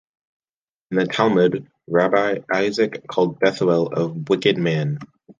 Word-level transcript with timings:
In 0.89 0.97
the 0.97 1.05
Talmud, 1.05 1.69
Rabbi 1.87 2.39
Isaac 2.51 3.05
called 3.07 3.39
Bethuel 3.39 3.91
a 3.95 4.07
wicked 4.07 4.57
man. 4.57 4.97